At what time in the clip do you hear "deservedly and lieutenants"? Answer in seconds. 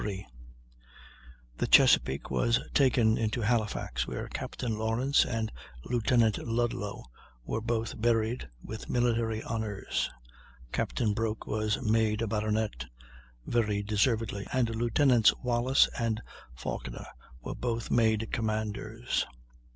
13.83-15.35